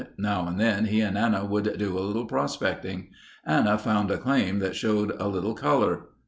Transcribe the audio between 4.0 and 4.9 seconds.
a claim that